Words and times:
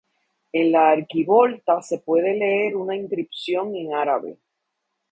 En 0.51 0.71
la 0.71 0.89
arquivolta 0.89 1.79
se 1.83 1.99
puede 1.99 2.33
leer 2.33 2.75
una 2.75 2.95
inscripción 2.95 3.75
en 3.75 3.93
árabe. 3.93 4.39